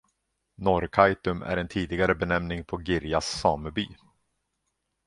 [0.55, 3.87] Norrkaitum är en tidigare benämning på Girjas sameby.